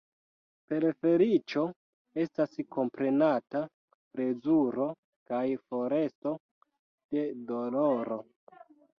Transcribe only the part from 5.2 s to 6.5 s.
kaj foresto